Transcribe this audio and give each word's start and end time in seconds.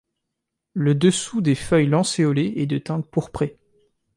Le 0.73 0.95
dessous 0.95 1.41
des 1.41 1.53
feuilles 1.53 1.85
lancéolées 1.85 2.53
est 2.55 2.65
de 2.65 2.79
teinte 2.79 3.05
pourprée. 3.05 3.59